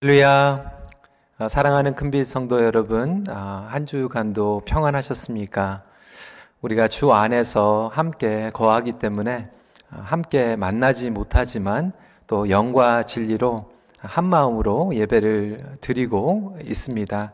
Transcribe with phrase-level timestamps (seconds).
[0.00, 0.70] 할렐루야.
[1.38, 5.82] 아, 사랑하는 큰빛 성도 여러분, 아, 한 주간도 평안하셨습니까?
[6.60, 9.46] 우리가 주 안에서 함께 거하기 때문에
[9.90, 11.90] 아, 함께 만나지 못하지만
[12.28, 17.32] 또 영과 진리로 한 마음으로 예배를 드리고 있습니다.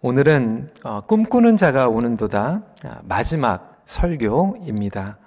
[0.00, 2.62] 오늘은 어, 꿈꾸는 자가 오는도다
[3.02, 5.18] 마지막 설교입니다.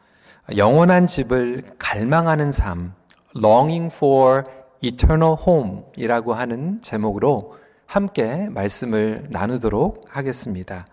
[0.57, 2.95] 영원한 집을 갈망하는 삶,
[3.38, 4.43] longing for
[4.82, 10.85] eternal home 이라고 하는 제목으로 함께 말씀을 나누도록 하겠습니다.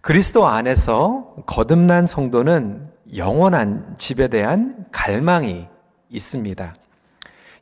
[0.00, 5.66] 그리스도 안에서 거듭난 성도는 영원한 집에 대한 갈망이
[6.10, 6.74] 있습니다.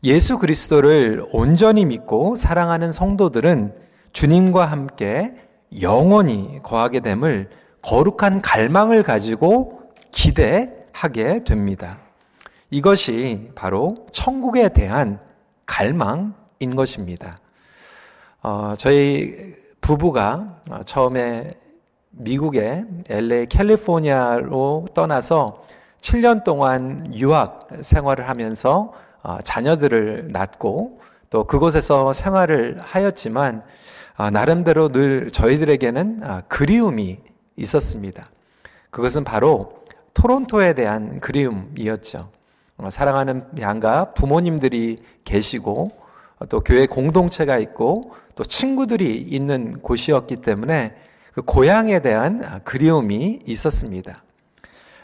[0.05, 3.75] 예수 그리스도를 온전히 믿고 사랑하는 성도들은
[4.13, 5.35] 주님과 함께
[5.81, 7.51] 영원히 거하게 됨을
[7.83, 11.99] 거룩한 갈망을 가지고 기대하게 됩니다.
[12.71, 15.21] 이것이 바로 천국에 대한
[15.67, 17.37] 갈망인 것입니다.
[18.43, 21.53] 어, 저희 부부가 처음에
[22.11, 25.63] 미국의 LA 캘리포니아로 떠나서
[26.01, 28.93] 7년 동안 유학 생활을 하면서
[29.23, 31.01] 어, 자녀들을 낳고
[31.31, 33.65] 또 그곳에서 생활을 하였지만
[34.17, 37.19] 어, 나름대로 늘 저희들에게는 아, 그리움이
[37.57, 38.23] 있었습니다.
[38.91, 42.31] 그것은 바로 토론토에 대한 그리움이었죠.
[42.79, 45.89] 어, 사랑하는 양가 부모님들이 계시고
[46.49, 50.95] 또 교회 공동체가 있고 또 친구들이 있는 곳이었기 때문에
[51.33, 54.23] 그 고향에 대한 그리움이 있었습니다.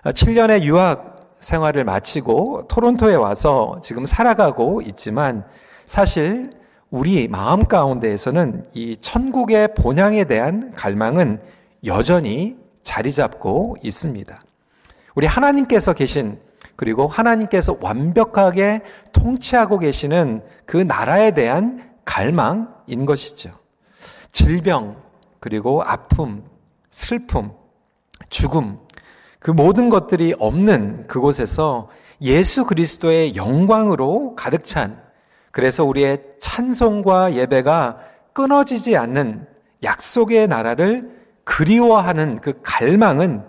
[0.05, 5.45] 7년의 어, 유학 생활을 마치고 토론토에 와서 지금 살아가고 있지만
[5.87, 6.50] 사실
[6.91, 11.41] 우리 마음 가운데에서는 이 천국의 본향에 대한 갈망은
[11.87, 14.37] 여전히 자리 잡고 있습니다.
[15.15, 16.39] 우리 하나님께서 계신
[16.83, 23.52] 그리고 하나님께서 완벽하게 통치하고 계시는 그 나라에 대한 갈망인 것이죠.
[24.33, 24.97] 질병,
[25.38, 26.42] 그리고 아픔,
[26.88, 27.53] 슬픔,
[28.30, 28.80] 죽음,
[29.38, 31.88] 그 모든 것들이 없는 그곳에서
[32.20, 35.00] 예수 그리스도의 영광으로 가득 찬,
[35.53, 38.00] 그래서 우리의 찬송과 예배가
[38.32, 39.47] 끊어지지 않는
[39.84, 41.12] 약속의 나라를
[41.44, 43.44] 그리워하는 그 갈망은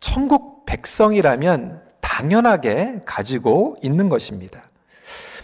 [0.00, 1.81] 천국 백성이라면
[2.12, 4.62] 당연하게 가지고 있는 것입니다.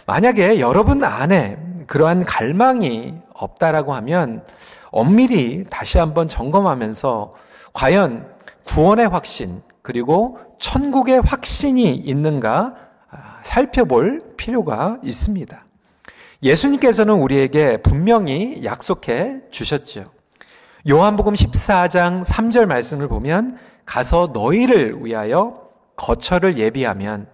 [0.05, 1.57] 만약에 여러분 안에
[1.87, 4.43] 그러한 갈망이 없다라고 하면
[4.91, 7.31] 엄밀히 다시 한번 점검하면서
[7.73, 8.27] 과연
[8.65, 12.75] 구원의 확신 그리고 천국의 확신이 있는가
[13.09, 15.59] 아, 살펴볼 필요가 있습니다.
[16.43, 20.05] 예수님께서는 우리에게 분명히 약속해 주셨죠.
[20.87, 25.68] 요한복음 14장 3절 말씀을 보면 가서 너희를 위하여
[25.99, 27.27] 거처를 예비하면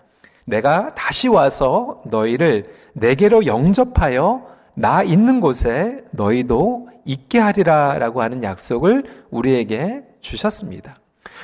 [0.46, 4.46] 내가 다시 와서 너희를 내게로 영접하여
[4.76, 10.96] 나 있는 곳에 너희도 있게 하리라 라고 하는 약속을 우리에게 주셨습니다.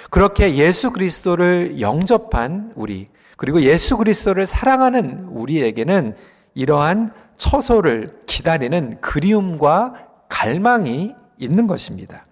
[0.09, 3.07] 그렇게 예수 그리스도를 영접한 우리,
[3.37, 6.15] 그리고 예수 그리스도를 사랑하는 우리에게는
[6.53, 9.93] 이러한 처소를 기다리는 그리움과
[10.29, 12.25] 갈망이 있는 것입니다.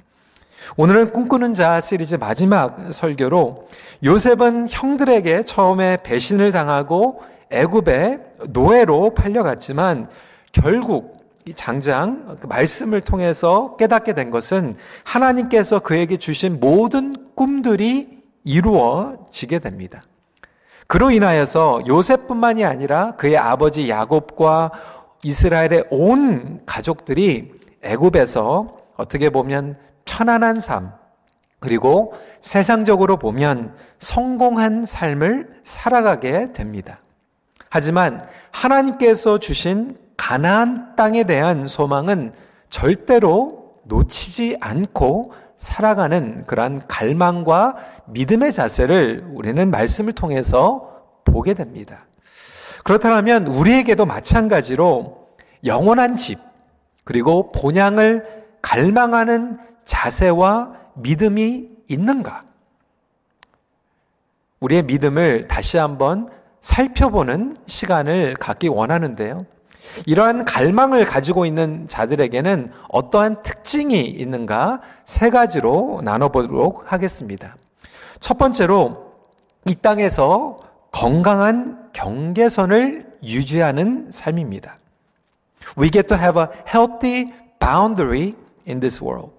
[0.78, 3.68] 오늘은 꿈꾸는 자 시리즈 마지막 설교로
[4.03, 8.19] 요셉은 형들에게 처음에 배신을 당하고 애굽의
[8.50, 10.09] 노예로 팔려갔지만
[10.52, 19.59] 결국 이 장장 그 말씀을 통해서 깨닫게 된 것은 하나님께서 그에게 주신 모든 꿈들이 이루어지게
[19.59, 20.01] 됩니다.
[20.88, 24.72] 그로 인하여서 요셉뿐만이 아니라 그의 아버지 야곱과
[25.24, 29.78] 이스라엘의 온 가족들이 애굽에서 어떻게 보면
[30.09, 30.92] 편안한 삶,
[31.59, 36.97] 그리고 세상적으로 보면 성공한 삶을 살아가게 됩니다.
[37.70, 42.34] 하지만 하나님께서 주신 가나안 땅에 대한 소망은
[42.69, 47.75] 절대로 놓치지 않고 살아가는 그러한 갈망과
[48.08, 52.06] 믿음의 자세를 우리는 말씀을 통해서 보게 됩니다.
[52.84, 55.28] 그렇다면 우리에게도 마찬가지로
[55.66, 56.40] 영원한 집,
[57.04, 59.57] 그리고 본향을 갈망하는
[59.89, 62.41] 자세와 믿음이 있는가?
[64.59, 66.30] 우리의 믿음을 다시 한번
[66.62, 69.45] 살펴보는 시간을 갖기 원하는데요.
[70.06, 77.56] 이러한 갈망을 가지고 있는 자들에게는 어떠한 특징이 있는가 세 가지로 나눠보도록 하겠습니다.
[78.19, 79.15] 첫 번째로
[79.65, 80.57] 이 땅에서
[80.92, 84.77] 건강한 경계선을 유지하는 삶입니다.
[85.80, 88.35] We get to have a healthy boundary
[88.68, 89.38] in this world.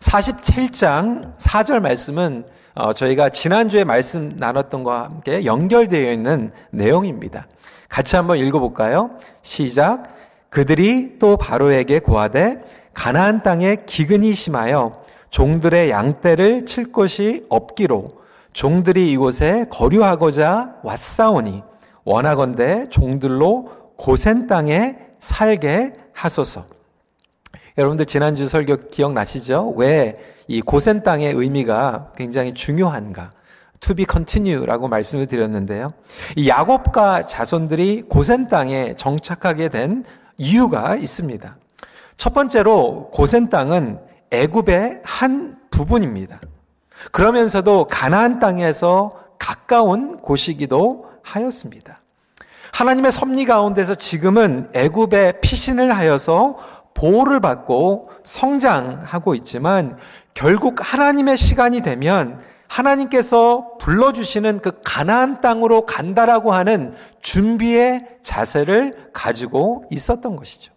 [0.00, 2.44] 47장 4절 말씀은
[2.74, 7.46] 어, 저희가 지난주에 말씀 나눴던 것과 함께 연결되어 있는 내용입니다.
[7.88, 9.10] 같이 한번 읽어볼까요?
[9.42, 10.04] 시작.
[10.48, 12.62] 그들이 또 바로에게 고하되
[12.94, 18.06] 가나안 땅에 기근이 심하여 종들의 양떼를 칠 곳이 없기로
[18.52, 21.62] 종들이 이곳에 거류하고자 왔사오니
[22.04, 26.64] 원하건대 종들로 고센 땅에 살게 하소서.
[27.78, 29.74] 여러분들 지난주 설교 기억나시죠?
[29.76, 30.14] 왜
[30.48, 33.30] 이 고센 땅의 의미가 굉장히 중요한가?
[33.80, 35.88] to be continue라고 말씀을 드렸는데요.
[36.36, 40.04] 이 야곱과 자손들이 고센 땅에 정착하게 된
[40.38, 41.56] 이유가 있습니다.
[42.16, 43.98] 첫 번째로 고센 땅은
[44.30, 46.38] 애굽의 한 부분입니다.
[47.10, 51.96] 그러면서도 가나안 땅에서 가까운 곳이기도 하였습니다.
[52.72, 56.56] 하나님의 섭리 가운데서 지금은 애굽의 피신을 하여서
[56.94, 59.98] 보호를 받고 성장하고 있지만
[60.34, 70.36] 결국 하나님의 시간이 되면 하나님께서 불러주시는 그 가나안 땅으로 간다라고 하는 준비의 자세를 가지고 있었던
[70.36, 70.72] 것이죠.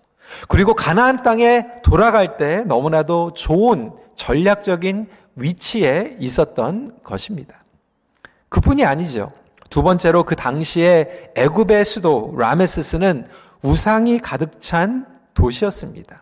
[0.49, 7.59] 그리고 가나안 땅에 돌아갈 때 너무나도 좋은 전략적인 위치에 있었던 것입니다.
[8.49, 9.29] 그뿐이 아니죠.
[9.69, 13.27] 두 번째로 그 당시에 애굽의 수도 라메스스는
[13.61, 16.17] 우상이 가득 찬 도시였습니다.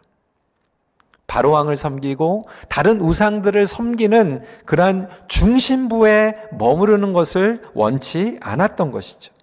[1.28, 9.34] 바로왕을 섬기고 다른 우상들을 섬기는 그러한 중심부에 머무르는 것을 원치 않았던 것이죠.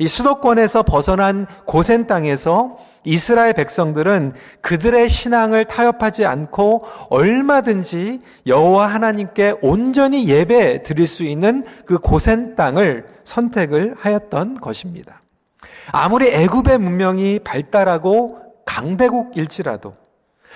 [0.00, 10.26] 이 수도권에서 벗어난 고센 땅에서 이스라엘 백성들은 그들의 신앙을 타협하지 않고 얼마든지 여호와 하나님께 온전히
[10.26, 15.20] 예배 드릴 수 있는 그 고센 땅을 선택을 하였던 것입니다.
[15.92, 18.38] 아무리 애굽의 문명이 발달하고
[18.80, 19.94] 강대국일지라도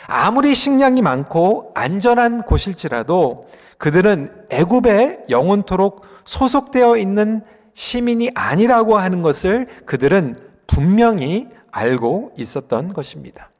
[0.06, 7.43] 아무리 식량이 많고 안전한 곳일지라도 그들은 애굽에 영원토록 소속되어 있는
[7.75, 13.50] 시민이 아니라고 하는 것을 그들은 분명히 알고 있었던 것입니다.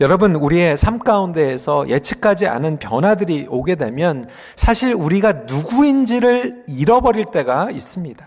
[0.00, 8.26] 여러분, 우리의 삶 가운데에서 예측하지 않은 변화들이 오게 되면 사실 우리가 누구인지를 잃어버릴 때가 있습니다.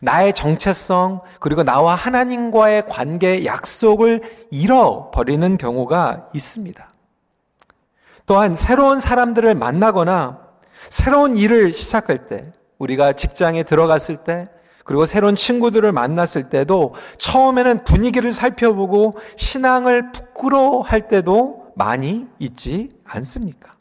[0.00, 6.88] 나의 정체성, 그리고 나와 하나님과의 관계 약속을 잃어버리는 경우가 있습니다.
[8.26, 10.38] 또한 새로운 사람들을 만나거나
[10.88, 12.42] 새로운 일을 시작할 때,
[12.78, 14.46] 우리가 직장에 들어갔을 때,
[14.84, 23.72] 그리고 새로운 친구들을 만났을 때도 처음에는 분위기를 살펴보고 신앙을 부끄러워할 때도 많이 있지 않습니까?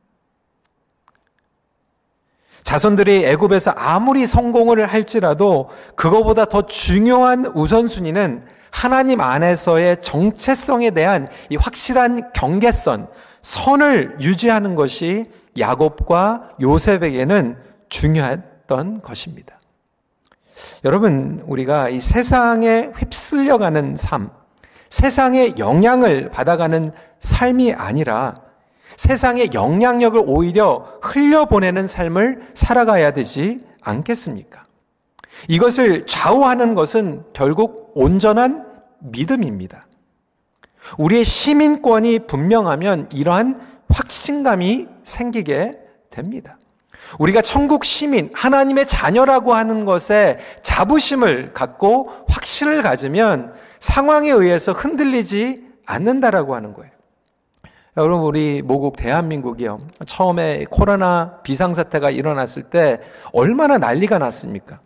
[2.69, 12.31] 자손들이 애굽에서 아무리 성공을 할지라도 그거보다 더 중요한 우선순위는 하나님 안에서의 정체성에 대한 이 확실한
[12.31, 13.07] 경계선,
[13.42, 15.25] 선을 유지하는 것이
[15.57, 17.57] 야곱과 요셉에게는
[17.89, 19.57] 중요했던 것입니다.
[20.86, 24.30] 여러분, 우리가 이 세상에 휩쓸려가는 삶,
[24.89, 28.36] 세상의 영향을 받아가는 삶이 아니라
[29.00, 34.62] 세상의 영향력을 오히려 흘려보내는 삶을 살아가야 되지 않겠습니까?
[35.48, 38.68] 이것을 좌우하는 것은 결국 온전한
[39.00, 39.84] 믿음입니다.
[40.98, 45.80] 우리의 시민권이 분명하면 이러한 확신감이 생기게
[46.10, 46.57] 됩니다.
[47.19, 56.54] 우리가 천국 시민, 하나님의 자녀라고 하는 것에 자부심을 갖고 확신을 가지면 상황에 의해서 흔들리지 않는다라고
[56.54, 56.99] 하는 거예요.
[57.99, 59.77] 여러분, 우리 모국 대한민국이요.
[60.07, 63.01] 처음에 코로나 비상사태가 일어났을 때
[63.33, 64.79] 얼마나 난리가 났습니까?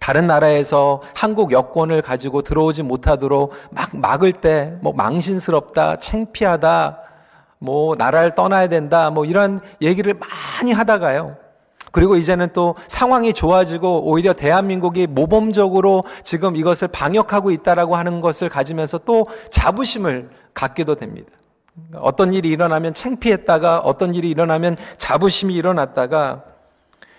[0.00, 7.02] 다른 나라에서 한국 여권을 가지고 들어오지 못하도록 막 막을 때 뭐 망신스럽다, 창피하다,
[7.58, 11.36] 뭐 나라를 떠나야 된다, 뭐 이런 얘기를 많이 하다가요.
[11.92, 18.96] 그리고 이제는 또 상황이 좋아지고 오히려 대한민국이 모범적으로 지금 이것을 방역하고 있다라고 하는 것을 가지면서
[19.04, 21.30] 또 자부심을 갖기도 됩니다.
[21.94, 26.44] 어떤 일이 일어나면 창피했다가 어떤 일이 일어나면 자부심이 일어났다가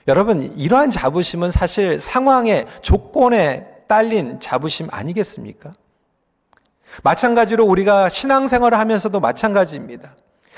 [0.08, 5.72] 여러분 이러한 자부심은 사실 상황의 조건에 딸린 자부심 아니겠습니까?
[7.04, 10.16] 마찬가지로 우리가 신앙생활을 하면서도 마찬가지입니다.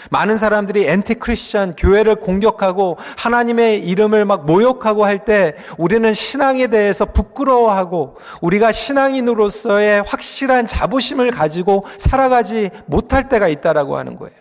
[0.09, 7.05] 많은 사람들이 엔티 크리스천 교회를 공격하고 하나님의 이름을 막 모욕하고 할 때 우리는 신앙에 대해서
[7.05, 14.35] 부끄러워하고 우리가 신앙인으로서의 확실한 자부심을 가지고 살아가지 못할 때가 있다라고 하는 거예요.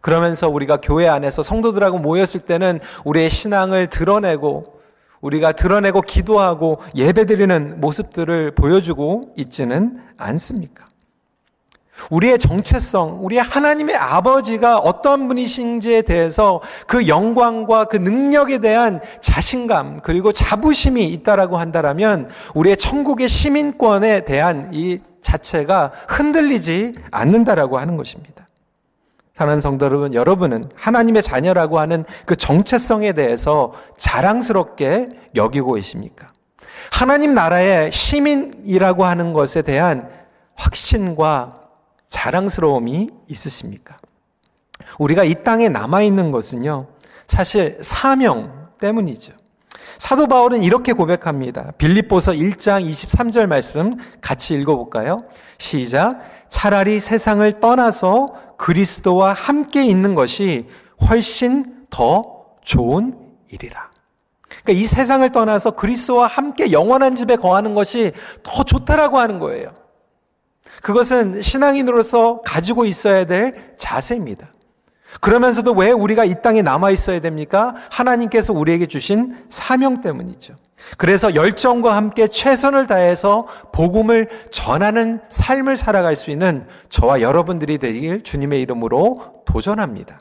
[0.00, 4.80] 그러면서 우리가 교회 안에서 성도들하고 모였을 때는 우리의 신앙을 드러내고
[5.20, 10.85] 우리가 드러내고 기도하고 예배드리는 모습들을 보여주고 있지는 않습니까?
[12.10, 20.32] 우리의 정체성, 우리의 하나님의 아버지가 어떤 분이신지에 대해서 그 영광과 그 능력에 대한 자신감 그리고
[20.32, 28.46] 자부심이 있다라고 한다라면 우리의 천국의 시민권에 대한 이 자체가 흔들리지 않는다라고 하는 것입니다.
[29.34, 36.28] 사랑하는 성도 여러분, 여러분은 하나님의 자녀라고 하는 그 정체성에 대해서 자랑스럽게 여기고 계십니까?
[36.90, 40.08] 하나님 나라의 시민이라고 하는 것에 대한
[40.54, 41.65] 확신과
[42.08, 43.96] 자랑스러움이 있으십니까?
[44.98, 46.88] 우리가 이 땅에 남아있는 것은요,
[47.26, 49.32] 사실 사명 때문이죠.
[49.98, 51.72] 사도 바울은 이렇게 고백합니다.
[51.78, 55.20] 빌립보서 1장 23절 말씀 같이 읽어볼까요?
[55.58, 56.20] 시작.
[56.48, 60.66] 차라리 세상을 떠나서 그리스도와 함께 있는 것이
[61.08, 63.90] 훨씬 더 좋은 일이라.
[64.48, 69.68] 그러니까 이 세상을 떠나서 그리스도와 함께 영원한 집에 거하는 것이 더 좋다라고 하는 거예요.
[70.86, 74.52] 그것은 신앙인으로서 가지고 있어야 될 자세입니다.
[75.20, 77.74] 그러면서도 왜 우리가 이 땅에 남아 있어야 됩니까?
[77.90, 80.54] 하나님께서 우리에게 주신 사명 때문이죠.
[80.96, 88.62] 그래서 열정과 함께 최선을 다해서 복음을 전하는 삶을 살아갈 수 있는 저와 여러분들이 되길 주님의
[88.62, 90.20] 이름으로 도전합니다.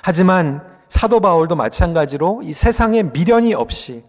[0.00, 4.04] 하지만 사도 바울도 마찬가지로 이 세상에 미련이 없이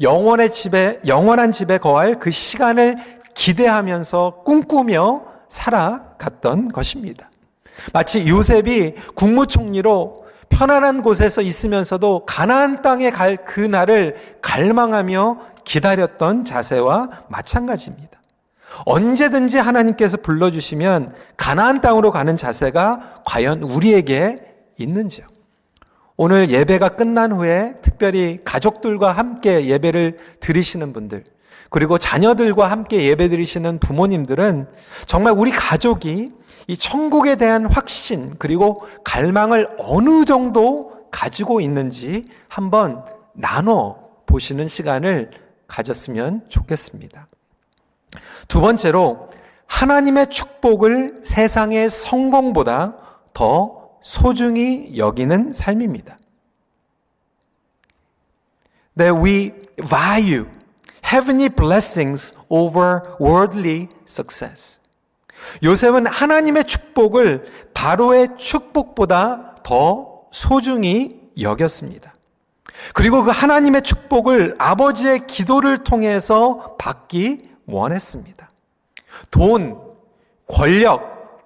[0.00, 7.30] 영원의 집에 영원한 집에 거할 그 시간을 기대하면서 꿈꾸며 살아갔던 것입니다.
[7.92, 18.18] 마치 요셉이 국무총리로 편안한 곳에서 있으면서도 가나안 땅에 갈 그날을 갈망하며 기다렸던 자세와 마찬가지입니다.
[18.84, 24.36] 언제든지 하나님께서 불러주시면 가나안 땅으로 가는 자세가 과연 우리에게
[24.78, 25.26] 있는지요.
[26.16, 31.22] 오늘 예배가 끝난 후에 특별히 가족들과 함께 예배를 드리시는 분들,
[31.70, 34.68] 그리고 자녀들과 함께 예배 드리시는 부모님들은
[35.06, 36.32] 정말 우리 가족이
[36.66, 45.30] 이 천국에 대한 확신 그리고 갈망을 어느 정도 가지고 있는지 한번 나눠 보시는 시간을
[45.66, 47.26] 가졌으면 좋겠습니다.
[48.48, 49.28] 두 번째로
[49.66, 52.96] 하나님의 축복을 세상의 성공보다
[53.32, 56.16] 더 소중히 여기는 삶입니다.
[58.96, 60.46] That we value
[61.12, 64.80] heavenly blessings over worldly success.
[65.62, 72.12] 요셉은 하나님의 축복을 바로의 축복보다 더 소중히 여겼습니다.
[72.94, 78.48] 그리고 그 하나님의 축복을 아버지의 기도를 통해서 받기 원했습니다.
[79.30, 79.80] 돈,
[80.46, 81.42] 권력,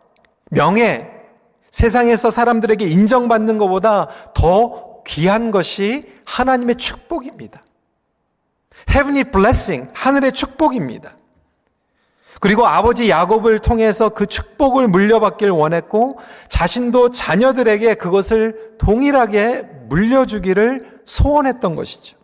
[0.50, 1.11] 명예,
[1.71, 7.62] 세상에서 사람들에게 인정받는 것보다 더 귀한 것이 하나님의 축복입니다.
[8.89, 11.12] Heavenly blessing, 하늘의 축복입니다.
[12.41, 22.19] 그리고 아버지 야곱을 통해서 그 축복을 물려받길 원했고 자신도 자녀들에게 그것을 동일하게 물려주기를 소원했던 것이죠.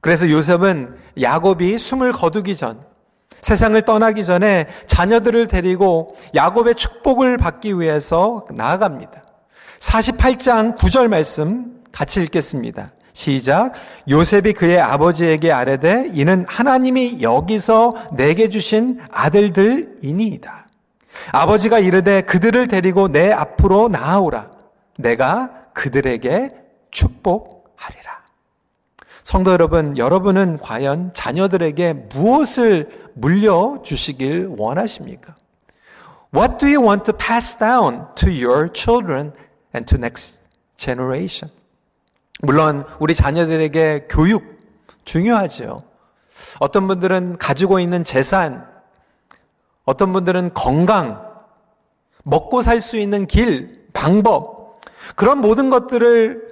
[0.00, 2.82] 그래서 요셉은 야곱이 숨을 거두기 전
[3.42, 9.22] 세상을 떠나기 전에 자녀들을 데리고 야곱의 축복을 받기 위해서 나아갑니다.
[9.80, 12.88] 48장 9절 말씀 같이 읽겠습니다.
[13.18, 13.72] 시작.
[14.08, 20.68] 요셉이 그의 아버지에게 아뢰되 이는 하나님이 여기서 내게 주신 아들들이니이다.
[21.32, 24.52] 아버지가 이르되 그들을 데리고 내 앞으로 나아오라.
[24.98, 26.50] 내가 그들에게
[26.92, 28.22] 축복하리라.
[29.24, 35.34] 성도 여러분, 여러분은 과연 자녀들에게 무엇을 물려주시길 원하십니까?
[36.32, 39.32] What do you want to pass down to your children
[39.74, 40.38] and to next
[40.76, 41.57] generation?
[42.40, 44.58] 물론 우리 자녀들에게 교육
[45.04, 45.82] 중요하죠.
[46.60, 48.66] 어떤 분들은 가지고 있는 재산,
[49.84, 51.26] 어떤 분들은 건강,
[52.24, 54.80] 먹고 살 수 있는 길, 방법,
[55.16, 56.48] 그런 모든 것들을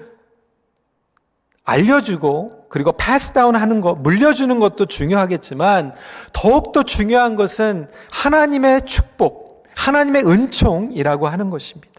[1.65, 5.95] 알려주고, 그리고 패스다운 하는 것, 물려주는 것도 중요하겠지만,
[6.33, 11.96] 더욱더 중요한 것은 하나님의 축복, 하나님의 은총이라고 하는 것입니다.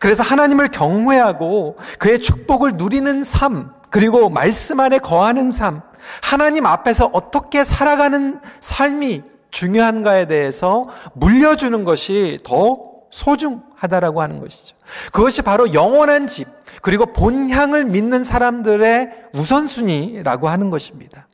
[0.00, 5.82] 그래서 하나님을 경외하고 그의 축복을 누리는 삶, 그리고 말씀 안에 거하는 삶,
[6.22, 12.76] 하나님 앞에서 어떻게 살아가는 삶이 중요한가에 대해서 물려주는 것이 더
[13.10, 14.76] 소중하다라고 하는 것이죠.
[15.12, 16.48] 그것이 바로 영원한 집,
[16.82, 21.28] 그리고 본향을 믿는 사람들의 우선순위라고 하는 것입니다.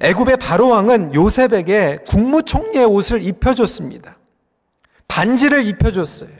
[0.00, 4.14] 애굽의 바로 왕은 요셉에게 국무총리의 옷을 입혀줬습니다.
[5.08, 6.30] 반지를 입혀줬어요.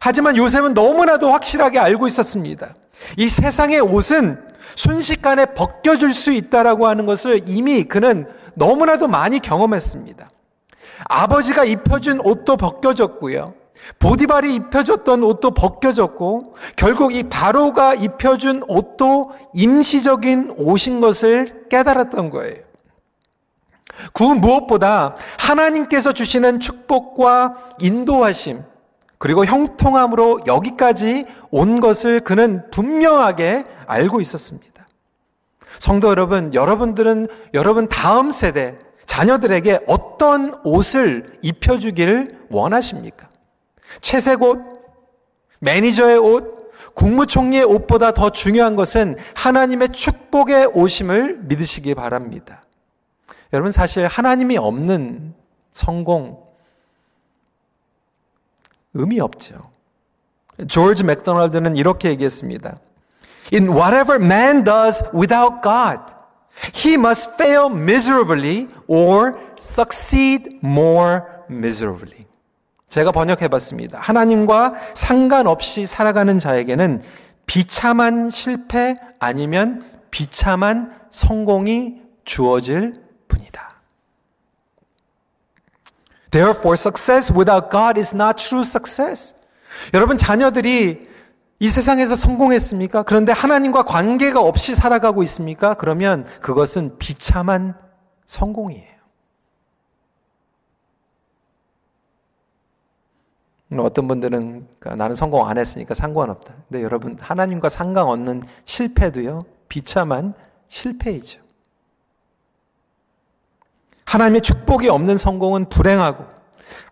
[0.00, 2.74] 하지만 요셉은 너무나도 확실하게 알고 있었습니다.
[3.16, 4.40] 이 세상의 옷은
[4.74, 10.30] 순식간에 벗겨질 수 있다라고 하는 것을 이미 그는 너무나도 많이 경험했습니다.
[11.08, 13.54] 아버지가 입혀준 옷도 벗겨졌고요.
[13.98, 22.62] 보디발이 입혀줬던 옷도 벗겨졌고 결국 이 바로가 입혀준 옷도 임시적인 옷인 것을 깨달았던 거예요.
[24.12, 28.62] 그 무엇보다 하나님께서 주시는 축복과 인도하심
[29.22, 34.84] 그리고 형통함으로 여기까지 온 것을 그는 분명하게 알고 있었습니다.
[35.78, 38.76] 성도 여러분, 여러분들은 여러분 다음 세대
[39.06, 43.28] 자녀들에게 어떤 옷을 입혀주기를 원하십니까?
[44.00, 44.58] 채색 옷,
[45.60, 52.60] 매니저의 옷, 국무총리의 옷보다 더 중요한 것은 하나님의 축복의 오심을 믿으시기 바랍니다.
[53.52, 55.32] 여러분 사실 하나님이 없는
[55.70, 56.42] 성공
[58.94, 59.60] 의미 없죠.
[60.68, 62.76] 조지 맥도날드는 이렇게 얘기했습니다.
[63.52, 66.00] In whatever man does without God,
[66.74, 72.26] he must fail miserably or succeed more miserably.
[72.88, 73.98] 제가 번역해 봤습니다.
[73.98, 77.02] 하나님과 상관없이 살아가는 자에게는
[77.46, 82.94] 비참한 실패 아니면 비참한 성공이 주어질
[83.28, 83.80] 뿐이다.
[86.32, 89.36] Therefore, success without God is not true success.
[89.94, 91.06] 여러분, 자녀들이
[91.60, 93.04] 이 세상에서 성공했습니까?
[93.04, 95.74] 그런데 하나님과 관계가 없이 살아가고 있습니까?
[95.74, 97.76] 그러면 그것은 비참한
[98.26, 98.92] 성공이에요.
[103.78, 106.52] 어떤 분들은 그러니까 나는 성공 안 했으니까 상관없다.
[106.68, 110.34] 근데 여러분 하나님과 상관 없는 실패도요 비참한
[110.68, 111.41] 실패이죠.
[114.12, 116.24] 하나님의 축복이 없는 성공은 불행하고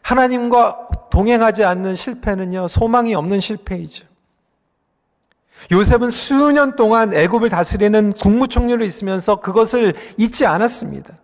[0.00, 4.06] 하나님과 동행하지 않는 실패는요 소망이 없는 실패이죠.
[5.70, 11.14] 요셉은 수년 동안 애굽을 다스리는 국무총리로 있으면서 그것을 잊지 않았습니다.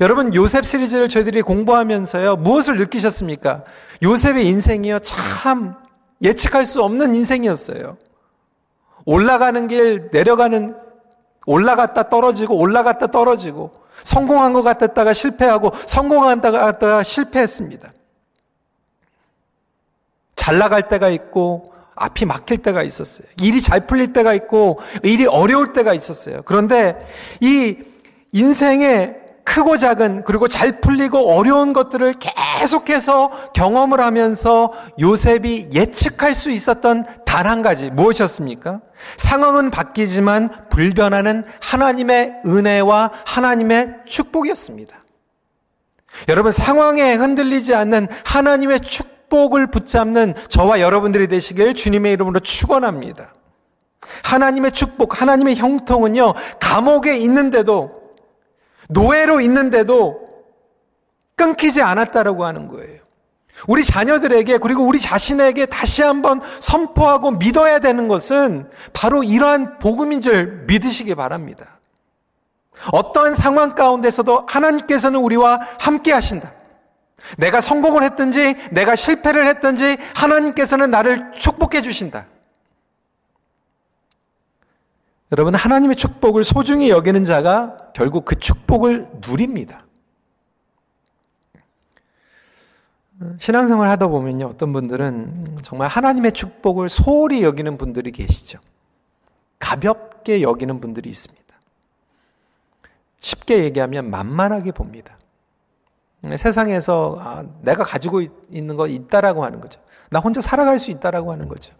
[0.00, 3.62] 여러분 요셉 시리즈를 저희들이 공부하면서요 무엇을 느끼셨습니까?
[4.02, 5.76] 요셉의 인생이요 참
[6.22, 7.98] 예측할 수 없는 인생이었어요.
[9.04, 10.85] 올라가는 길 내려가는
[11.46, 13.72] 올라갔다 떨어지고 올라갔다 떨어지고
[14.04, 17.90] 성공한 것 같았다가 실패하고 성공한 것 같다가 실패했습니다.
[20.34, 23.26] 잘 나갈 때가 있고 앞이 막힐 때가 있었어요.
[23.40, 26.42] 일이 잘 풀릴 때가 있고 일이 어려울 때가 있었어요.
[26.44, 26.98] 그런데
[27.40, 27.78] 이
[28.32, 37.06] 인생의 크고 작은 그리고 잘 풀리고 어려운 것들을 계속해서 경험을 하면서 요셉이 예측할 수 있었던
[37.24, 38.80] 단 한 가지 무엇이었습니까?
[39.18, 44.98] 상황은 바뀌지만 불변하는 하나님의 은혜와 하나님의 축복이었습니다.
[46.30, 53.34] 여러분 상황에 흔들리지 않는 하나님의 축복을 붙잡는 저와 여러분들이 되시길 주님의 이름으로 축원합니다.
[54.22, 58.05] 하나님의 축복, 하나님의 형통은요 감옥에 있는데도
[58.88, 60.26] 노예로 있는데도
[61.36, 63.00] 끊기지 않았다라고 하는 거예요.
[63.66, 70.64] 우리 자녀들에게 그리고 우리 자신에게 다시 한번 선포하고 믿어야 되는 것은 바로 이러한 복음인 줄
[70.66, 71.78] 믿으시기 바랍니다.
[72.92, 76.52] 어떠한 상황 가운데서도 하나님께서는 우리와 함께 하신다.
[77.38, 82.26] 내가 성공을 했든지 내가 실패를 했든지 하나님께서는 나를 축복해 주신다.
[85.32, 89.84] 여러분, 하나님의 축복을 소중히 여기는 자가 결국 그 축복을 누립니다.
[93.38, 98.60] 신앙생활 하다 보면요, 어떤 분들은 정말 하나님의 축복을 소홀히 여기는 분들이 계시죠.
[99.58, 101.44] 가볍게 여기는 분들이 있습니다.
[103.20, 105.18] 쉽게 얘기하면 만만하게 봅니다.
[106.36, 108.20] 세상에서 아, 내가 가지고
[108.52, 109.80] 있는 거 있다라고 하는 거죠.
[110.10, 111.72] 나 혼자 살아갈 수 있다라고 하는 거죠.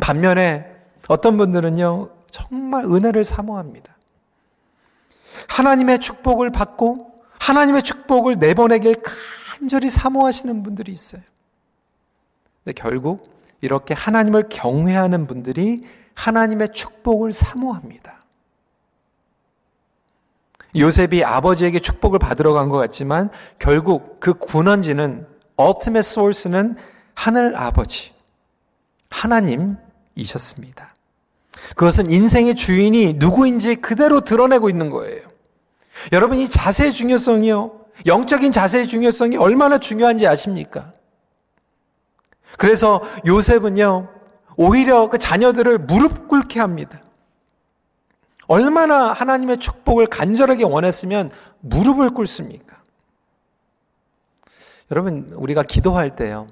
[0.00, 0.73] 반면에
[1.08, 3.96] 어떤 분들은요, 정말 은혜를 사모합니다.
[5.48, 11.22] 하나님의 축복을 받고 하나님의 축복을 내보내길 간절히 사모하시는 분들이 있어요.
[12.64, 18.20] 근데 결국 이렇게 하나님을 경외하는 분들이 하나님의 축복을 사모합니다.
[20.76, 25.26] 요셉이 아버지에게 축복을 받으러 간 것 같지만 결국 그 군원지는
[25.60, 26.76] ultimate source는
[27.14, 28.12] 하늘 아버지
[29.10, 30.93] 하나님이셨습니다.
[31.70, 35.22] 그것은 인생의 주인이 누구인지 그대로 드러내고 있는 거예요.
[36.12, 37.80] 여러분, 이 자세의 중요성이요.
[38.06, 40.92] 영적인 자세의 중요성이 얼마나 중요한지 아십니까?
[42.58, 44.08] 그래서 요셉은요,
[44.56, 47.02] 오히려 그 자녀들을 무릎 꿇게 합니다.
[48.46, 52.76] 얼마나 하나님의 축복을 간절하게 원했으면 무릎을 꿇습니까?
[54.90, 56.46] 여러분, 우리가 기도할 때요.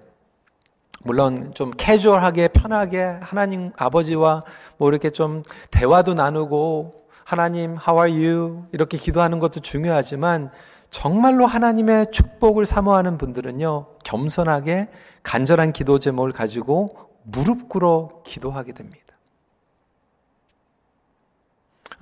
[1.05, 4.41] 물론 좀 캐주얼하게 편하게 하나님 아버지와
[4.79, 6.93] 뭐 이렇게 좀 대화도 나누고
[7.25, 10.51] 하나님 how are you 이렇게 기도하는 것도 중요하지만
[10.93, 14.91] 정말로 하나님의 축복을 사모하는 분들은요, 겸손하게
[15.23, 16.89] 간절한 기도 제목을 가지고
[17.23, 19.01] 무릎 꿇어 기도하게 됩니다.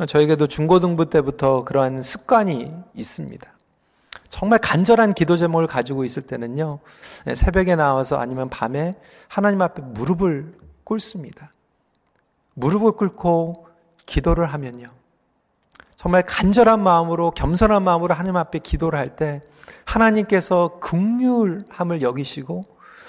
[0.08, 3.59] 저에게도 중고등부 때부터 그러한 습관이 있습니다.
[4.30, 6.78] 정말 간절한 기도 제목을 가지고 있을 때는요,
[7.34, 8.94] 새벽에 나와서 아니면 밤에
[9.28, 11.52] 하나님 앞에 무릎을 꿇습니다.
[12.54, 13.66] 무릎을 꿇고
[14.06, 14.86] 기도를 하면요.
[15.96, 19.42] 정말 간절한 마음으로 겸손한 마음으로 하나님 앞에 기도를 할 때
[19.84, 22.64] 하나님께서 극률함을 여기시고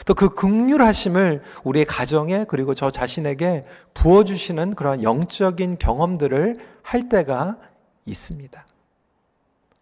[0.06, 7.58] 또 그 극률하심을 우리의 가정에 그리고 저 자신에게 부어주시는 그런 영적인 경험들을 할 때가
[8.06, 8.66] 있습니다.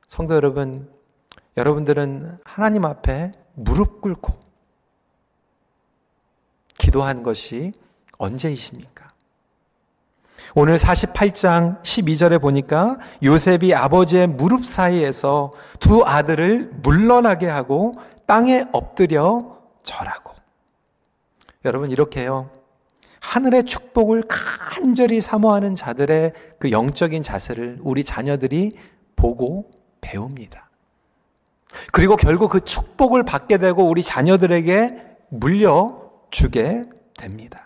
[0.08, 0.90] 성도 여러분,
[1.58, 4.34] 여러분들은 하나님 앞에 무릎 꿇고
[6.78, 7.74] 기도한 것이
[8.18, 9.08] 언제이십니까?
[10.56, 17.94] 오늘 48장 12절에 보니까 요셉이 아버지의 무릎 사이에서 두 아들을 물러나게 하고
[18.26, 20.34] 땅에 엎드려 절하고.
[21.66, 22.50] 여러분, 이렇게요.
[23.20, 28.72] 하늘의 축복을 간절히 사모하는 자들의 그 영적인 자세를 우리 자녀들이
[29.16, 29.70] 보고
[30.02, 30.69] 배웁니다.
[31.92, 34.96] 그리고 결국 그 축복을 받게 되고 우리 자녀들에게
[35.30, 36.84] 물려주게
[37.18, 37.66] 됩니다.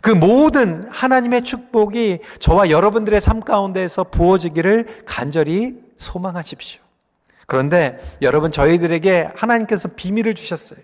[0.00, 6.82] 그 모든 하나님의 축복이 저와 여러분들의 삶 가운데에서 부어지기를 간절히 소망하십시오.
[7.46, 10.80] 그런데 여러분 저희들에게 하나님께서 비밀을 주셨어요.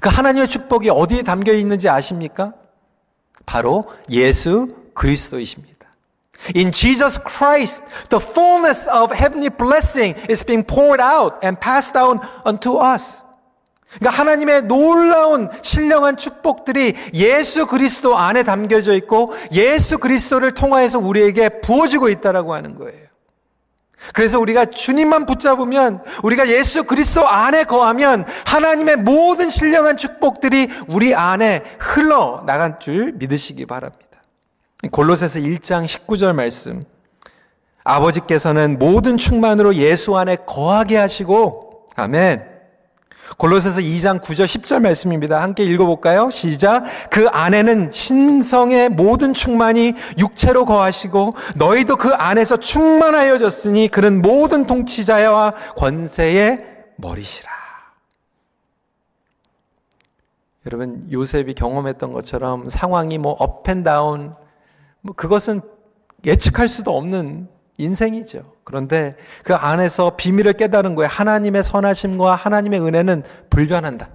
[0.00, 2.52] 그 하나님의 축복이 어디에 담겨 있는지 아십니까?
[3.46, 5.77] 바로 예수 그리스도이십니다.
[6.54, 12.20] In Jesus Christ, the fullness of heavenly blessing is being poured out and passed down
[12.44, 13.22] unto us.
[13.96, 22.08] 그러니까 하나님의 놀라운 신령한 축복들이 예수 그리스도 안에 담겨져 있고 예수 그리스도를 통하여서 우리에게 부어지고
[22.10, 23.08] 있다라고 하는 거예요.
[24.14, 31.64] 그래서 우리가 주님만 붙잡으면 우리가 예수 그리스도 안에 거하면 하나님의 모든 신령한 축복들이 우리 안에
[31.78, 34.07] 흘러 나간 줄 믿으시기 바랍니다.
[34.90, 36.84] 골로새서 1장 19절 말씀.
[37.82, 42.58] 아버지께서는 모든 충만으로 예수 안에 거하게 하시고 아멘.
[43.36, 45.42] 골로새서 2장 9절 10절 말씀입니다.
[45.42, 46.30] 함께 읽어 볼까요?
[46.30, 46.84] 시작.
[47.10, 56.64] 그 안에는 신성의 모든 충만이 육체로 거하시고 너희도 그 안에서 충만하여졌으니 그는 모든 통치자와 권세의
[56.96, 57.50] 머리시라.
[60.66, 64.34] 여러분 요셉이 경험했던 것처럼 상황이 뭐 up and down
[65.08, 65.62] 뭐 그것은
[66.26, 68.52] 예측할 수도 없는 인생이죠.
[68.64, 71.08] 그런데 그 안에서 비밀을 깨달은 거예요.
[71.08, 74.10] 하나님의 선하심과 하나님의 은혜는 불변한다.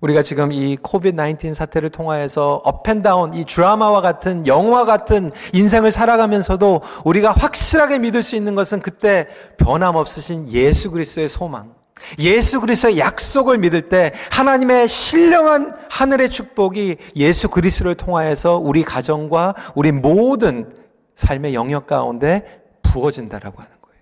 [0.00, 5.30] 우리가 지금 이 COVID 19 사태를 통하여서 up and down 이 드라마와 같은 영화 같은
[5.54, 11.75] 인생을 살아가면서도 우리가 확실하게 믿을 수 있는 것은 그때 변함없으신 예수 그리스도의 소망.
[12.18, 19.92] 예수 그리스도의 약속을 믿을 때 하나님의 신령한 하늘의 축복이 예수 그리스도를 통하여서 우리 가정과 우리
[19.92, 20.72] 모든
[21.14, 24.00] 삶의 영역 가운데 부어진다라고 하는 거예요.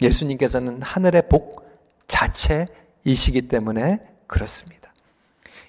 [0.00, 1.68] 예수님께서는 하늘의 복
[2.06, 4.92] 자체이시기 때문에 그렇습니다.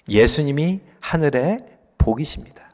[0.08, 1.58] 예수님이 하늘의
[1.98, 2.70] 복이십니다.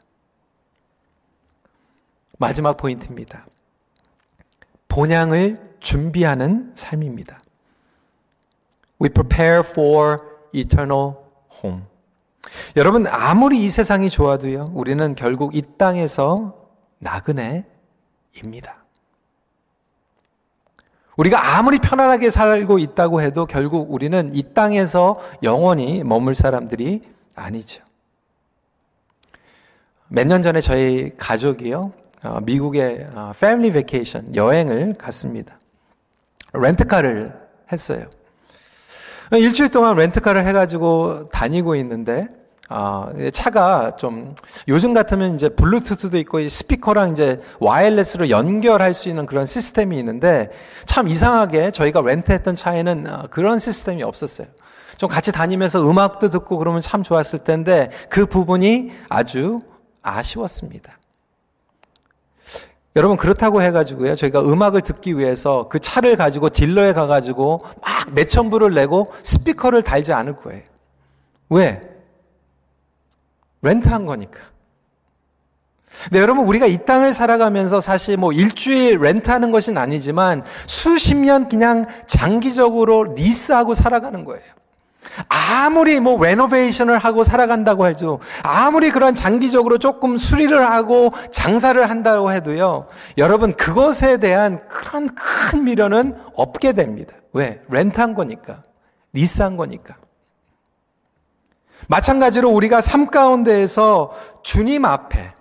[2.37, 3.45] 마지막 포인트입니다.
[4.87, 7.37] 본향을 준비하는 삶입니다.
[9.01, 10.17] We prepare for
[10.53, 11.13] eternal
[11.63, 11.83] home.
[12.75, 16.55] 여러분, 아무리 이 세상이 좋아도요, 우리는 결국 이 땅에서
[16.99, 17.65] 나그네입니다.
[21.15, 27.01] 우리가 아무리 편안하게 살고 있다고 해도 결국 우리는 이 땅에서 영원히 머물 사람들이
[27.35, 27.83] 아니죠.
[30.07, 33.07] 몇 년 전에 저희 가족이요, 어, 미국의
[33.39, 35.59] family vacation 여행을 갔습니다.
[36.53, 37.37] 렌트카를
[37.71, 38.05] 했어요.
[39.31, 42.27] 일주일 동안 렌트카를 해가지고 다니고 있는데
[42.71, 44.35] 아, 차가 좀
[44.67, 50.51] 요즘 같으면 이제 블루투스도 있고 스피커랑 이제 wireless로 연결할 수 있는 그런 시스템이 있는데
[50.85, 54.47] 참 이상하게 저희가 렌트했던 차에는 어, 그런 시스템이 없었어요.
[54.97, 59.59] 좀 같이 다니면서 음악도 듣고 그러면 참 좋았을 텐데 그 부분이 아주
[60.03, 60.98] 아쉬웠습니다.
[62.99, 68.73] 여러분 그렇다고 해가지고요 저희가 음악을 듣기 위해서 그 차를 가지고 딜러에 가가지고 막 몇천 불을
[68.73, 70.63] 내고 스피커를 달지 않을 거예요.
[71.49, 71.79] 왜?
[73.61, 74.41] 렌트한 거니까.
[76.03, 81.85] 근데 여러분, 우리가 이 땅을 살아가면서 사실 뭐 일주일 렌트하는 것은 아니지만 수십 년 그냥
[82.05, 84.43] 장기적으로 리스하고 살아가는 거예요.
[85.27, 92.87] 아무리 뭐 레노베이션을 하고 살아간다고 해도 아무리 그런 장기적으로 조금 수리를 하고 장사를 한다고 해도요.
[93.17, 97.13] 여러분 그것에 대한 그런 큰 미련은 없게 됩니다.
[97.33, 97.61] 왜?
[97.69, 98.63] 렌트한 거니까.
[99.13, 99.97] 리스한 거니까.
[101.87, 104.11] 마찬가지로 우리가 삶 가운데에서
[104.43, 105.33] 주님 앞에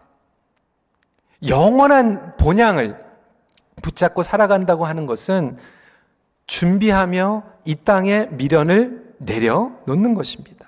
[1.46, 2.96] 영원한 본향을
[3.82, 5.56] 붙잡고 살아간다고 하는 것은
[6.46, 10.66] 준비하며 이 땅에 미련을 내려놓는 것입니다.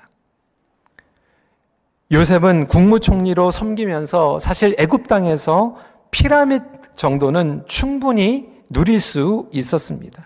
[2.13, 5.77] 요셉은 국무총리로 섬기면서 사실 애굽 땅에서
[6.11, 6.63] 피라밋
[6.97, 10.25] 정도는 충분히 누릴 수 있었습니다.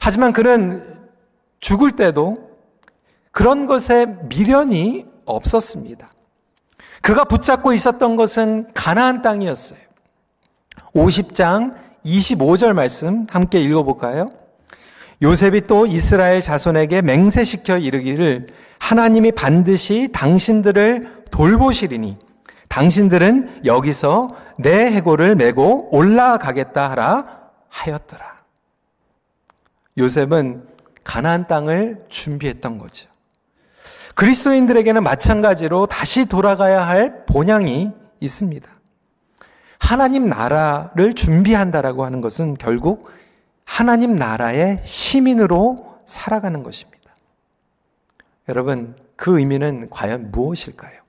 [0.00, 0.98] 하지만 그는
[1.60, 2.50] 죽을 때도
[3.30, 6.06] 그런 것에 미련이 없었습니다.
[7.00, 9.80] 그가 붙잡고 있었던 것은 가나안 땅이었어요.
[10.94, 11.74] 50장
[12.04, 14.28] 25절 말씀 함께 읽어볼까요?
[15.24, 18.46] 요셉이 또 이스라엘 자손에게 맹세시켜 이르기를
[18.78, 22.18] 하나님이 반드시 당신들을 돌보시리니
[22.68, 28.36] 당신들은 여기서 내 해골을 메고 올라가겠다 하라 하였더라.
[29.96, 30.68] 요셉은
[31.04, 33.08] 가나안 땅을 준비했던 거죠.
[34.16, 38.68] 그리스도인들에게는 마찬가지로 다시 돌아가야 할 본향이 있습니다.
[39.78, 43.10] 하나님 나라를 준비한다라고 하는 것은 결국
[43.64, 47.14] 하나님 나라의 시민으로 살아가는 것입니다.
[48.48, 51.00] 여러분, 그 의미는 과연 무엇일까요?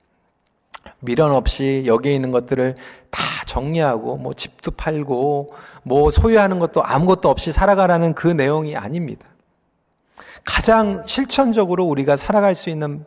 [1.00, 2.74] 미련 없이 여기에 있는 것들을
[3.10, 5.48] 다 정리하고, 뭐 집도 팔고,
[5.82, 9.26] 뭐 소유하는 것도 아무것도 없이 살아가라는 그 내용이 아닙니다.
[10.44, 13.04] 가장 실천적으로 우리가 살아갈 수 있는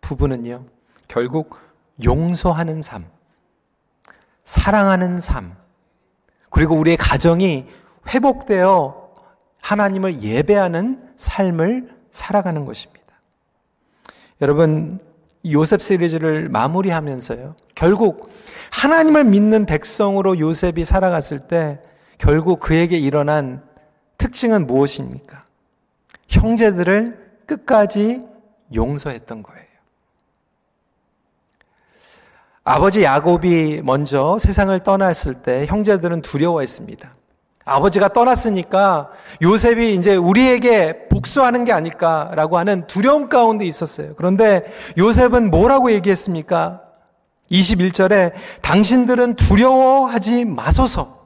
[0.00, 0.64] 부분은요,
[1.06, 1.60] 결국
[2.02, 3.06] 용서하는 삶,
[4.44, 5.54] 사랑하는 삶,
[6.50, 7.66] 그리고 우리의 가정이
[8.08, 9.08] 회복되어
[9.60, 12.98] 하나님을 예배하는 삶을 살아가는 것입니다.
[14.40, 15.00] 여러분,
[15.46, 17.54] 요셉 시리즈를 마무리하면서요.
[17.74, 18.30] 결국
[18.70, 21.80] 하나님을 믿는 백성으로 요셉이 살아갔을 때
[22.18, 23.62] 결국 그에게 일어난
[24.16, 25.40] 특징은 무엇입니까?
[26.28, 28.20] 형제들을 끝까지
[28.74, 29.58] 용서했던 거예요.
[32.64, 37.14] 아버지 야곱이 먼저 세상을 떠났을 때 형제들은 두려워했습니다.
[37.68, 39.10] 아버지가 떠났으니까
[39.42, 44.14] 요셉이 이제 우리에게 복수하는 게 아닐까라고 하는 두려움 가운데 있었어요.
[44.16, 44.62] 그런데
[44.96, 46.82] 요셉은 뭐라고 얘기했습니까?
[47.50, 51.18] 21절에 당신들은 두려워하지 마소서.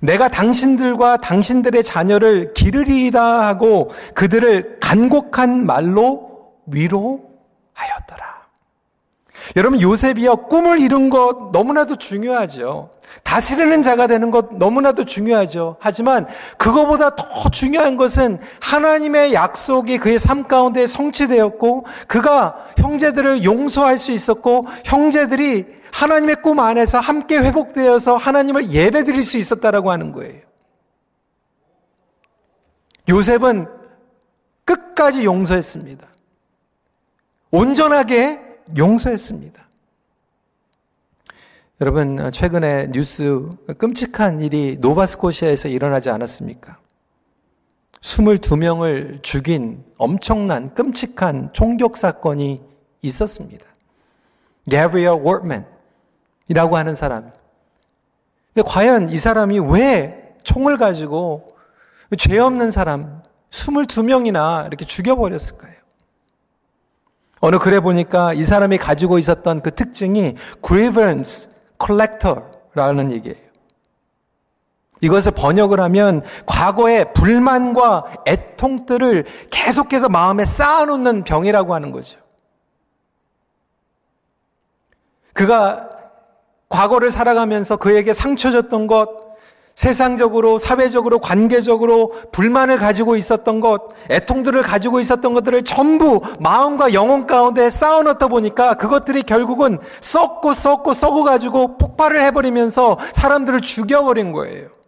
[0.00, 8.41] 내가 당신들과 당신들의 자녀를 기르리이다 하고 그들을 간곡한 말로 위로하였더라.
[9.56, 12.90] 여러분 요셉이요 꿈을 이룬 것 너무나도 중요하죠.
[13.22, 15.76] 다스리는 자가 되는 것 너무나도 중요하죠.
[15.80, 16.26] 하지만
[16.56, 24.66] 그거보다 더 중요한 것은 하나님의 약속이 그의 삶 가운데 성취되었고 그가 형제들을 용서할 수 있었고
[24.84, 30.40] 형제들이 하나님의 꿈 안에서 함께 회복되어서 하나님을 예배드릴 수 있었다라고 하는 거예요.
[33.08, 33.68] 요셉은
[34.64, 36.06] 끝까지 용서했습니다.
[37.50, 39.62] 온전하게 용서했습니다.
[41.80, 46.78] 여러분, 최근에 뉴스 끔찍한 일이 노바스코시아에서 일어나지 않았습니까?
[48.00, 52.62] 22명을 죽인 엄청난 끔찍한 총격 사건이
[53.02, 53.64] 있었습니다.
[54.70, 57.32] 게브리얼 워트맨이라고 하는 사람.
[58.54, 61.56] 근데 과연 이 사람이 왜 총을 가지고
[62.18, 65.81] 죄 없는 사람 22명이나 이렇게 죽여버렸을까요?
[67.44, 71.50] 어느 글에 보니까 이 사람이 가지고 있었던 그 특징이 grievance
[71.84, 73.36] collector라는 얘기예요.
[75.00, 82.20] 이것을 번역을 하면 과거의 불만과 애통들을 계속해서 마음에 쌓아놓는 병이라고 하는 거죠.
[85.32, 85.90] 그가
[86.68, 89.31] 과거를 살아가면서 그에게 상처 줬던 것,
[89.74, 97.70] 세상적으로, 사회적으로, 관계적으로 불만을 가지고 있었던 것, 애통들을 가지고 있었던 것들을 전부 마음과 영혼 가운데
[97.70, 104.81] 쌓아놓다 보니까 그것들이 결국은 썩고 썩고 썩어가지고 폭발을 해버리면서 사람들을 죽여버린 거예요.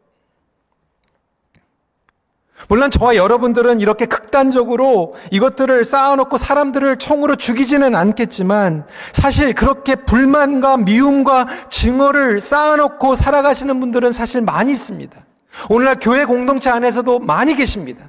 [2.68, 11.46] 물론 저와 여러분들은 이렇게 극단적으로 이것들을 쌓아놓고 사람들을 총으로 죽이지는 않겠지만 사실 그렇게 불만과 미움과
[11.68, 15.20] 증오를 쌓아놓고 살아가시는 분들은 사실 많이 있습니다.
[15.68, 18.08] 오늘날 교회 공동체 안에서도 많이 계십니다.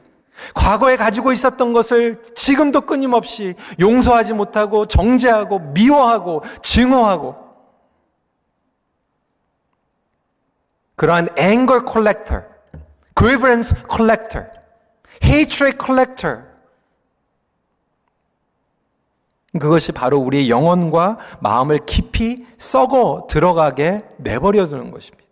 [0.54, 7.36] 과거에 가지고 있었던 것을 지금도 끊임없이 용서하지 못하고 정죄하고 미워하고 증오하고
[10.96, 12.55] 그러한 anger collector
[13.15, 14.49] grievance collector,
[15.23, 16.43] hatred collector.
[19.60, 25.23] 그것이 바로 우리의 영혼과 마음을 깊이 썩어 들어가게 내버려 두는 것입니다.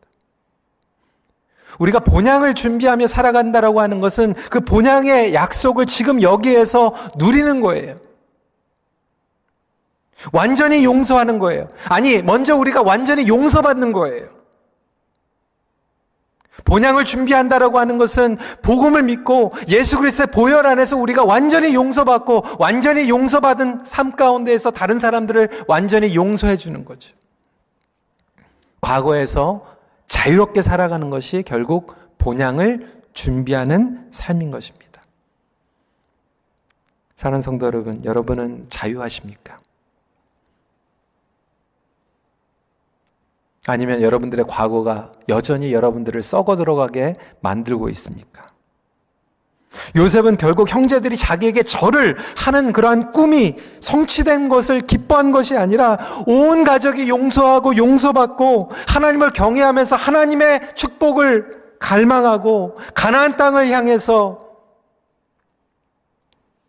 [1.79, 7.95] 우리가 본향을 준비하며 살아간다라고 하는 것은 그 본향의 약속을 지금 여기에서 누리는 거예요.
[10.31, 11.67] 완전히 용서하는 거예요.
[11.89, 14.42] 아니, 먼저 우리가 완전히 용서받는 거예요.
[16.65, 23.83] 본향을 준비한다라고 하는 것은 복음을 믿고 예수 그리스도의 보혈 안에서 우리가 완전히 용서받고 완전히 용서받은
[23.85, 27.13] 삶 가운데에서 다른 사람들을 완전히 용서해 주는 거죠.
[28.81, 29.65] 과거에서
[30.07, 35.01] 자유롭게 살아가는 것이 결국 본향을 준비하는 삶인 것입니다.
[37.15, 39.57] 사는 성도 여러분, 여러분은 자유하십니까?
[43.65, 48.43] 아니면 여러분들의 과거가 여전히 여러분들을 썩어 들어가게 만들고 있습니까?
[49.95, 55.97] 요셉은 결국 형제들이 자기에게 절을 하는 그러한 꿈이 성취된 것을 기뻐한 것이 아니라
[56.27, 64.37] 온 가족이 용서하고 용서받고 하나님을 경외하면서 하나님의 축복을 갈망하고 가나안 땅을 향해서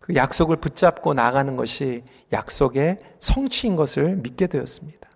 [0.01, 2.03] 그 약속을 붙잡고 나가는 것이
[2.33, 5.09] 약속의 성취인 것을 믿게 되었습니다.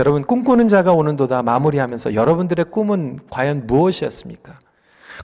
[0.00, 4.58] 여러분 꿈꾸는 자가 오는도다 마무리하면서 여러분들의 꿈은 과연 무엇이었습니까?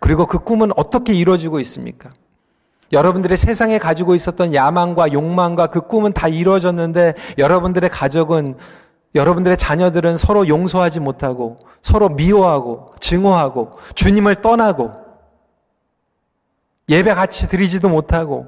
[0.00, 2.10] 그리고 그 꿈은 어떻게 이루어지고 있습니까?
[2.92, 8.56] 여러분들의 세상에 가지고 있었던 야망과 욕망과 그 꿈은 다 이루어졌는데 여러분들의 가족은
[9.14, 14.92] 여러분들의 자녀들은 서로 용서하지 못하고 서로 미워하고 증오하고 주님을 떠나고
[16.90, 18.46] 예배 같이 드리지도 못하고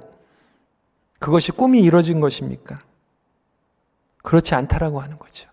[1.18, 2.76] 그것이 꿈이 이루어진 것입니까?
[4.22, 5.48] 그렇지 않다라고 하는 거죠.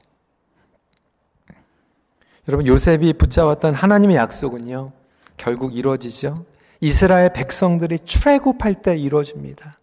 [2.48, 4.92] 여러분 요셉이 붙잡았던 하나님의 약속은요.
[5.38, 6.34] 결국 이루어지죠.
[6.80, 9.78] 이스라엘 백성들이 출애굽할 때 이루어집니다.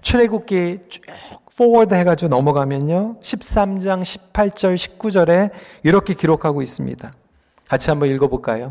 [0.00, 1.02] 출애굽기 쭉
[1.56, 3.16] 포워드 해가지고 넘어가면요.
[3.20, 5.50] 13장 18절 19절에
[5.82, 7.12] 이렇게 기록하고 있습니다.
[7.68, 8.70] 같이 한번 읽어볼까요?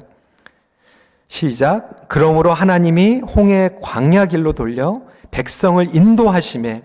[1.27, 2.07] 시작.
[2.07, 6.83] 그러므로 하나님이 홍해 광야 길로 돌려 백성을 인도하심에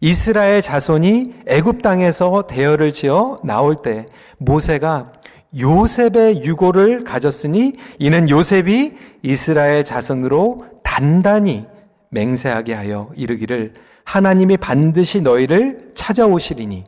[0.00, 4.06] 이스라엘 자손이 애굽 땅에서 대열을 지어 나올 때
[4.38, 5.12] 모세가
[5.58, 11.66] 요셉의 유고를 가졌으니 이는 요셉이 이스라엘 자손으로 단단히
[12.08, 16.84] 맹세하게 하여 이르기를 하나님이 반드시 너희를 찾아오시리니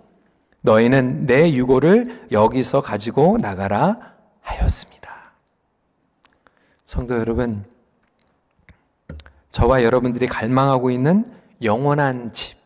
[0.62, 3.98] 너희는 내 유고를 여기서 가지고 나가라
[4.40, 5.02] 하였습니다.
[6.84, 7.64] 성도 여러분,
[9.50, 11.24] 저와 여러분들이 갈망하고 있는
[11.62, 12.61] 영원한 집, 그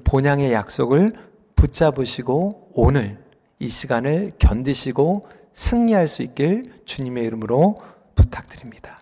[0.00, 1.12] 본향의 약속을
[1.56, 3.22] 붙잡으시고 오늘
[3.58, 7.76] 이 시간을 견디시고 승리할 수 있길 주님의 이름으로
[8.14, 8.96] 부탁드립니다.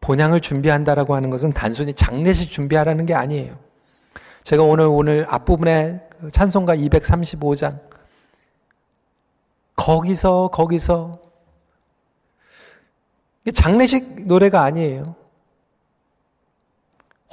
[0.00, 3.58] 본향을 준비한다라고 하는 것은 단순히 장례식 준비하라는 게 아니에요.
[4.42, 7.78] 제가 오늘 오늘 앞부분에 그 찬송가 235장
[9.76, 11.20] 거기서 거기서
[13.54, 15.14] 장례식 노래가 아니에요.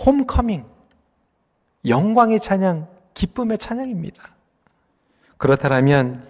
[0.06, 0.66] 홈커밍
[1.88, 4.36] 영광의 찬양, 기쁨의 찬양입니다.
[5.38, 6.24] 그렇다면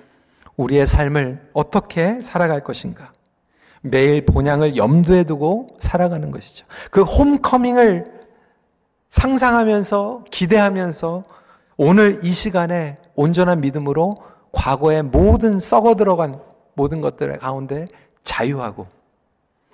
[0.58, 3.12] 우리의 삶을 어떻게 살아갈 것인가?
[3.82, 6.66] 매일 본향을 염두에 두고 살아가는 것이죠.
[6.90, 8.06] 그 홈커밍을
[9.10, 11.24] 상상하면서 기대하면서
[11.78, 14.16] 오늘 이 시간에 온전한 믿음으로
[14.52, 16.42] 과거의 모든 썩어 들어간
[16.74, 17.86] 모든 것들 가운데
[18.24, 18.88] 자유하고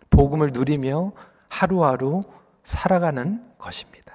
[0.10, 1.13] 복음을 누리며
[1.48, 2.22] 하루하루
[2.63, 4.11] 살아가는 것입니다.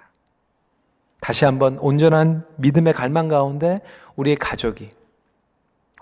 [1.26, 3.80] 다시 한번 온전한 믿음의 갈망 가운데
[4.14, 4.90] 우리의 가족이,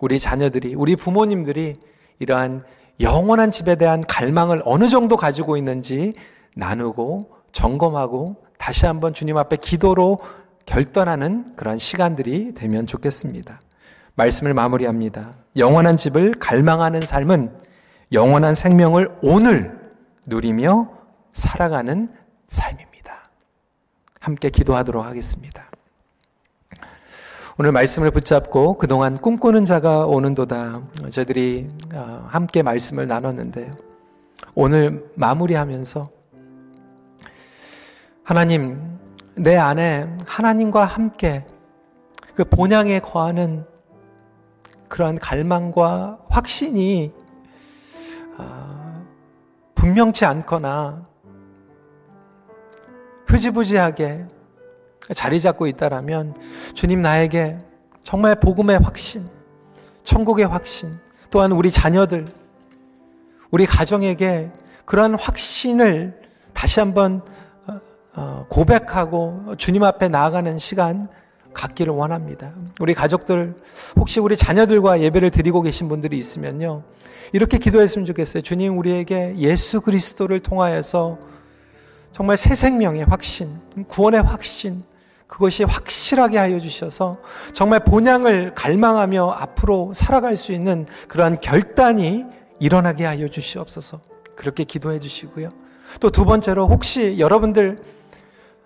[0.02, 1.76] 우리 자녀들이, 우리 부모님들이
[2.18, 2.62] 이러한
[3.00, 6.12] 영원한 집에 대한 갈망을 어느 정도 가지고 있는지
[6.56, 10.18] 나누고 점검하고 다시 한번 주님 앞에 기도로
[10.66, 13.60] 결단하는 그런 시간들이 되면 좋겠습니다.
[14.16, 15.32] 말씀을 마무리합니다.
[15.56, 17.50] 영원한 집을 갈망하는 삶은
[18.12, 19.90] 영원한 생명을 오늘
[20.26, 20.90] 누리며
[21.32, 22.10] 살아가는
[22.46, 22.83] 삶입니다.
[24.24, 25.70] 함께 기도하도록 하겠습니다.
[27.58, 30.80] 오늘 말씀을 붙잡고 그동안 꿈꾸는 자가 오는도다.
[31.10, 33.70] 저희들이 어, 함께 말씀을 나눴는데
[34.54, 36.08] 오늘 마무리하면서
[38.22, 38.98] 하나님,
[39.34, 41.44] 내 안에 하나님과 함께
[42.34, 43.66] 그 본향에 거하는
[44.88, 47.12] 그러한 갈망과 확신이
[48.38, 49.02] 아,
[49.74, 51.13] 분명치 않거나
[53.26, 54.26] 흐지부지하게
[55.14, 56.34] 자리 잡고 있다라면
[56.74, 57.58] 주님 나에게
[58.02, 59.26] 정말 복음의 확신,
[60.04, 60.94] 천국의 확신,
[61.30, 62.24] 또한 우리 자녀들,
[63.50, 64.50] 우리 가정에게
[64.84, 66.20] 그러한 확신을
[66.52, 67.22] 다시 한번
[67.66, 67.80] 어,
[68.14, 71.08] 어, 고백하고 주님 앞에 나아가는 시간
[71.52, 72.52] 갖기를 원합니다.
[72.80, 73.54] 우리 가족들
[73.96, 76.82] 혹시 우리 자녀들과 예배를 드리고 계신 분들이 있으면요.
[77.32, 78.42] 이렇게 기도했으면 좋겠어요.
[78.42, 81.18] 주님 우리에게 예수 그리스도를 통하여서
[82.14, 83.58] 정말 새 생명의 확신,
[83.88, 84.84] 구원의 확신,
[85.26, 87.16] 그것이 확실하게 하여 주셔서
[87.52, 92.24] 정말 본향을 갈망하며 앞으로 살아갈 수 있는 그러한 결단이
[92.60, 94.00] 일어나게 하여 주시옵소서.
[94.36, 95.48] 그렇게 기도해 주시고요.
[95.98, 97.78] 또 두 번째로 혹시 여러분들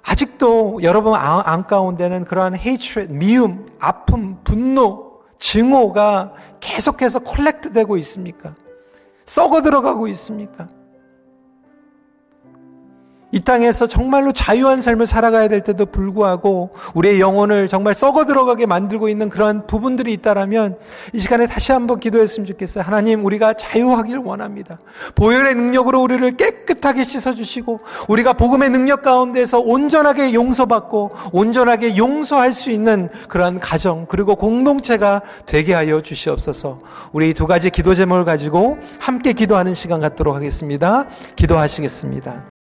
[0.02, 8.54] 아직도 여러분 안 가운데는 그러한 hatred, 미움, 아픔, 분노, 증오가 계속해서 콜렉트 되고 있습니까?
[9.24, 10.66] 썩어 들어가고 있습니까?
[13.30, 19.08] 이 땅에서 정말로 자유한 삶을 살아가야 될 때도 불구하고 우리의 영혼을 정말 썩어 들어가게 만들고
[19.08, 20.78] 있는 그러한 부분들이 있다라면
[21.12, 22.84] 이 시간에 다시 한번 기도했으면 좋겠어요.
[22.84, 24.78] 하나님, 우리가 자유하길 원합니다.
[25.14, 33.10] 보혈의 능력으로 우리를 깨끗하게 씻어주시고 우리가 복음의 능력 가운데서 온전하게 용서받고 온전하게 용서할 수 있는
[33.28, 36.78] 그러한 가정 그리고 공동체가 되게 하여 주시옵소서.
[37.12, 41.06] 우리 두 가지 기도 제목을 가지고 함께 기도하는 시간 갖도록 하겠습니다.
[41.36, 42.57] 기도하시겠습니다.